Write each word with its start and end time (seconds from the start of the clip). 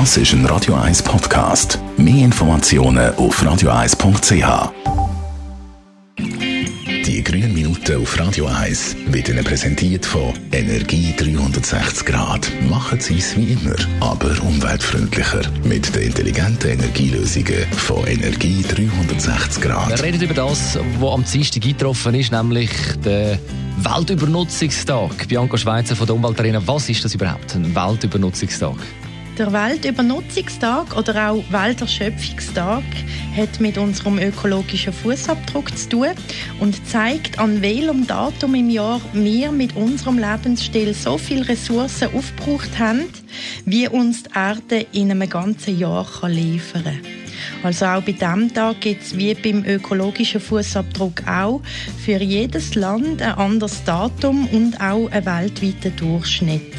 Das 0.00 0.16
ist 0.16 0.32
ein 0.32 0.44
Radio 0.46 0.74
1 0.74 1.04
Podcast. 1.04 1.78
Mehr 1.96 2.24
Informationen 2.24 3.14
auf 3.14 3.40
radio1.ch. 3.40 4.72
Die 7.06 7.22
grünen 7.22 7.54
Minuten 7.54 8.02
auf 8.02 8.18
Radio 8.18 8.46
1 8.46 8.96
werden 9.06 9.36
Ihnen 9.36 9.44
präsentiert 9.44 10.04
von 10.04 10.32
Energie 10.50 11.14
360 11.16 12.06
Grad. 12.06 12.50
Machen 12.68 12.98
Sie 12.98 13.18
es 13.18 13.36
wie 13.36 13.52
immer, 13.52 13.76
aber 14.00 14.30
umweltfreundlicher. 14.42 15.42
Mit 15.62 15.94
den 15.94 16.02
intelligenten 16.02 16.72
Energielösungen 16.72 17.64
von 17.76 18.04
Energie 18.08 18.64
360 18.64 19.62
Grad. 19.62 19.90
Wir 19.90 20.02
reden 20.02 20.22
über 20.22 20.34
das, 20.34 20.76
was 20.98 21.12
am 21.14 21.24
Dienstag 21.24 21.64
eingetroffen 21.64 22.16
ist, 22.16 22.32
nämlich 22.32 22.70
der 23.04 23.38
Weltübernutzungstag. 23.78 25.28
Bianca 25.28 25.56
Schweizer 25.56 25.94
von 25.94 26.08
der 26.08 26.16
Umweltarena. 26.16 26.60
Was 26.66 26.88
ist 26.88 27.04
das 27.04 27.14
überhaupt, 27.14 27.54
ein 27.54 27.72
Weltübernutzungstag? 27.76 28.74
Der 29.36 29.52
Weltübernutzungstag 29.52 30.96
oder 30.96 31.30
auch 31.30 31.42
Welterschöpfungstag 31.50 32.84
hat 33.36 33.58
mit 33.58 33.76
unserem 33.76 34.20
ökologischen 34.20 34.92
Fußabdruck 34.92 35.76
zu 35.76 35.88
tun 35.88 36.10
und 36.60 36.86
zeigt, 36.86 37.40
an 37.40 37.60
welchem 37.60 38.06
Datum 38.06 38.54
im 38.54 38.70
Jahr 38.70 39.00
wir 39.12 39.50
mit 39.50 39.74
unserem 39.74 40.18
Lebensstil 40.18 40.94
so 40.94 41.18
viele 41.18 41.48
Ressourcen 41.48 42.14
aufgebraucht 42.14 42.78
haben, 42.78 43.06
wie 43.64 43.88
uns 43.88 44.22
die 44.22 44.30
Erde 44.36 44.86
in 44.92 45.10
einem 45.10 45.28
ganzen 45.28 45.80
Jahr 45.80 46.06
liefern 46.28 46.84
kann. 46.84 47.23
Also 47.62 47.86
auch 47.86 48.02
bei 48.02 48.12
diesem 48.12 48.52
Tag 48.52 48.80
gibt 48.80 49.02
es 49.02 49.16
wie 49.16 49.34
beim 49.34 49.64
ökologischen 49.64 50.40
Fußabdruck 50.40 51.26
auch 51.26 51.60
für 52.04 52.22
jedes 52.22 52.74
Land 52.74 53.22
ein 53.22 53.34
anderes 53.34 53.82
Datum 53.84 54.46
und 54.48 54.80
auch 54.80 55.10
einen 55.10 55.26
weltweiten 55.26 55.96
Durchschnitt. 55.96 56.72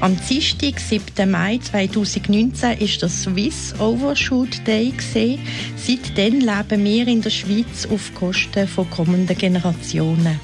Am 0.00 0.16
Dienstag, 0.28 0.78
7. 0.78 1.30
Mai 1.30 1.58
2019, 1.58 2.78
ist 2.78 3.02
der 3.02 3.08
Swiss 3.08 3.74
Overshoot 3.78 4.66
Day. 4.66 4.92
Seitdem 5.76 6.40
leben 6.40 6.84
wir 6.84 7.08
in 7.08 7.22
der 7.22 7.30
Schweiz 7.30 7.86
auf 7.90 8.14
Kosten 8.14 8.68
von 8.68 8.88
kommenden 8.90 9.36
Generationen. 9.36 10.38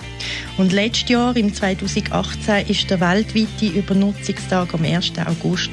Und 0.57 0.73
letztes 0.73 1.09
Jahr, 1.09 1.37
im 1.37 1.53
2018, 1.53 2.69
ist 2.69 2.89
der 2.89 3.01
weltweite 3.01 3.67
Übernutzungstag 3.67 4.73
am 4.73 4.85
1. 4.85 5.13
August. 5.27 5.71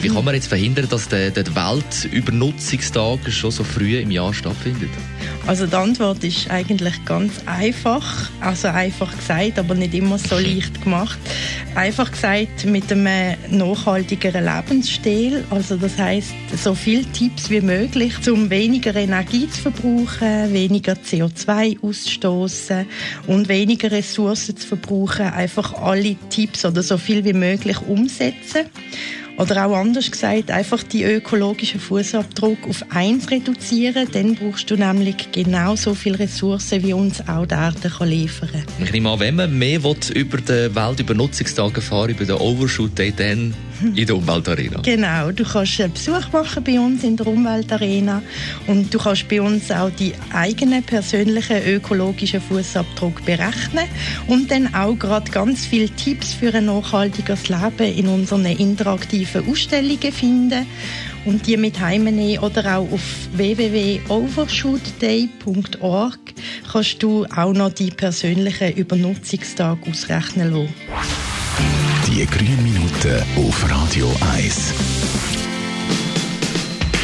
Wie 0.00 0.08
kann 0.08 0.24
man 0.24 0.34
jetzt 0.34 0.46
verhindern, 0.46 0.88
dass 0.88 1.08
der, 1.08 1.30
der 1.30 1.44
Weltübernutzungstag 1.54 3.11
schon 3.28 3.50
so 3.50 3.64
früh 3.64 3.98
im 3.98 4.10
Jahr 4.10 4.32
stattfindet? 4.32 4.90
Also 5.46 5.66
die 5.66 5.74
Antwort 5.74 6.22
ist 6.22 6.48
eigentlich 6.50 7.04
ganz 7.04 7.32
einfach. 7.46 8.30
Also 8.40 8.68
einfach 8.68 9.16
gesagt, 9.16 9.58
aber 9.58 9.74
nicht 9.74 9.94
immer 9.94 10.18
so 10.18 10.36
leicht 10.36 10.82
gemacht. 10.82 11.18
Einfach 11.74 12.12
gesagt 12.12 12.64
mit 12.64 12.92
einem 12.92 13.36
nachhaltigeren 13.50 14.44
Lebensstil. 14.44 15.44
Also 15.50 15.76
das 15.76 15.98
heißt 15.98 16.32
so 16.62 16.74
viele 16.74 17.04
Tipps 17.12 17.50
wie 17.50 17.60
möglich, 17.60 18.14
um 18.30 18.50
weniger 18.50 18.94
Energie 18.94 19.48
zu 19.48 19.62
verbrauchen, 19.62 20.52
weniger 20.52 20.92
CO2 20.92 21.82
auszustoßen 21.82 22.86
und 23.26 23.48
weniger 23.48 23.90
Ressourcen 23.90 24.56
zu 24.56 24.68
verbrauchen. 24.68 25.26
Einfach 25.26 25.74
alle 25.74 26.16
Tipps 26.30 26.64
oder 26.64 26.82
so 26.82 26.98
viel 26.98 27.24
wie 27.24 27.32
möglich 27.32 27.80
umsetzen. 27.80 28.66
Oder 29.38 29.66
auch 29.66 29.76
anders 29.76 30.10
gesagt, 30.10 30.50
einfach 30.50 30.82
die 30.82 31.04
ökologischen 31.04 31.80
Fußabdruck 31.80 32.68
auf 32.68 32.84
eins 32.90 33.30
reduzieren. 33.30 34.06
Dann 34.12 34.34
brauchst 34.34 34.70
du 34.70 34.76
nämlich 34.76 35.32
genauso 35.32 35.94
viele 35.94 36.18
Ressourcen, 36.18 36.82
wie 36.82 36.92
uns 36.92 37.26
auch 37.26 37.46
die 37.46 37.54
Erde 37.54 37.90
liefern 38.04 38.50
kann. 38.52 38.64
Ich 38.84 38.92
nehme 38.92 39.10
an, 39.10 39.20
wenn 39.20 39.36
man 39.36 39.58
mehr 39.58 39.82
will, 39.82 39.96
über 40.14 40.38
den 40.38 40.74
Weltübernutzungstag 40.74 41.76
erfahren 41.76 42.10
über 42.10 42.24
den 42.24 42.36
Overshoot 42.36 42.98
dann 42.98 43.54
in 43.94 44.06
der 44.06 44.16
Umweltarena. 44.16 44.80
Genau, 44.82 45.30
du 45.32 45.44
kannst 45.44 45.80
einen 45.80 45.92
Besuch 45.92 46.30
machen 46.32 46.64
bei 46.64 46.78
uns 46.78 47.02
in 47.04 47.16
der 47.16 47.26
Umweltarena 47.26 48.22
und 48.66 48.92
du 48.92 48.98
kannst 48.98 49.26
bei 49.28 49.40
uns 49.40 49.70
auch 49.70 49.88
die 49.90 50.12
eigenen 50.32 50.82
persönlichen 50.82 51.64
ökologischen 51.66 52.40
Fußabdruck 52.40 53.24
berechnen 53.24 53.86
und 54.26 54.50
dann 54.50 54.74
auch 54.74 54.98
gerade 54.98 55.30
ganz 55.30 55.64
viele 55.66 55.90
Tipps 55.90 56.32
für 56.32 56.52
ein 56.54 56.64
nachhaltiges 56.66 57.48
Leben 57.48 57.96
in 57.96 58.08
unseren 58.08 58.46
interaktiven 58.46 59.48
Ausstellungen 59.48 60.12
finden 60.12 60.66
und 61.24 61.46
die 61.46 61.56
mit 61.56 61.78
heimnehmen 61.80 62.40
oder 62.40 62.78
auch 62.78 62.92
auf 62.92 63.28
www.overshootday.org 63.32 66.18
kannst 66.70 67.02
du 67.02 67.24
auch 67.34 67.52
noch 67.52 67.72
die 67.72 67.90
persönlichen 67.90 68.74
Übernutzungstag 68.74 69.78
ausrechnen 69.88 70.52
lassen. 70.52 71.31
Die 72.06 72.26
grünen 72.26 72.62
Minuten 72.62 73.22
auf 73.36 73.70
Radio 73.70 74.12
1. 74.34 74.74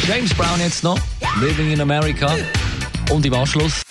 James 0.07 0.33
Brown 0.33 0.59
jetzt 0.59 0.83
noch, 0.83 0.99
Living 1.39 1.71
in 1.71 1.81
America. 1.81 2.35
Und 3.11 3.25
im 3.25 3.33
Anschluss. 3.33 3.81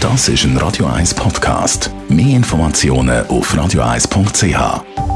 Das 0.00 0.28
ist 0.28 0.44
ein 0.44 0.56
Radio 0.58 0.86
1 0.86 1.14
Podcast. 1.14 1.90
Mehr 2.08 2.36
Informationen 2.36 3.26
auf 3.26 3.54
radio1.ch. 3.54 5.13